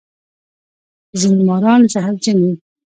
[1.19, 2.53] ځینې ماران زهرجن وي